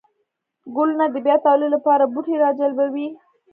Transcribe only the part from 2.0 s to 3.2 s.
بوټي راجلبوي